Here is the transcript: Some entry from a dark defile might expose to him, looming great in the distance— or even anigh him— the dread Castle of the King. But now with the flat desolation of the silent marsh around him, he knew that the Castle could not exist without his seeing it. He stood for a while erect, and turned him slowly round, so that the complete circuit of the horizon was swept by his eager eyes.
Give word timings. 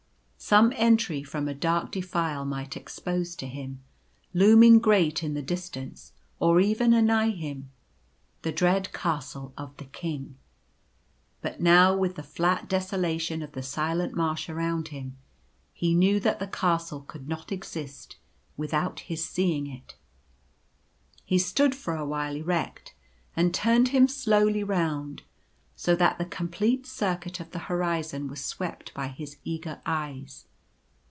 Some 0.43 0.73
entry 0.75 1.21
from 1.23 1.47
a 1.47 1.53
dark 1.53 1.91
defile 1.91 2.43
might 2.45 2.75
expose 2.75 3.35
to 3.35 3.45
him, 3.47 3.83
looming 4.33 4.79
great 4.79 5.23
in 5.23 5.33
the 5.35 5.43
distance— 5.43 6.13
or 6.41 6.59
even 6.59 6.93
anigh 6.95 7.29
him— 7.29 7.69
the 8.41 8.51
dread 8.51 8.91
Castle 8.91 9.53
of 9.55 9.77
the 9.77 9.85
King. 9.85 10.37
But 11.41 11.61
now 11.61 11.95
with 11.95 12.15
the 12.15 12.23
flat 12.23 12.67
desolation 12.67 13.41
of 13.43 13.51
the 13.51 13.61
silent 13.63 14.13
marsh 14.15 14.49
around 14.49 14.87
him, 14.87 15.15
he 15.73 15.93
knew 15.93 16.19
that 16.19 16.39
the 16.39 16.47
Castle 16.47 17.01
could 17.01 17.29
not 17.29 17.51
exist 17.51 18.17
without 18.57 19.01
his 19.01 19.23
seeing 19.23 19.67
it. 19.67 19.95
He 21.23 21.37
stood 21.37 21.75
for 21.75 21.95
a 21.95 22.05
while 22.05 22.35
erect, 22.35 22.93
and 23.37 23.53
turned 23.53 23.89
him 23.89 24.07
slowly 24.07 24.63
round, 24.63 25.21
so 25.73 25.95
that 25.95 26.19
the 26.19 26.25
complete 26.25 26.85
circuit 26.85 27.39
of 27.39 27.49
the 27.49 27.57
horizon 27.57 28.27
was 28.27 28.43
swept 28.45 28.93
by 28.93 29.07
his 29.07 29.37
eager 29.43 29.81
eyes. 29.83 30.45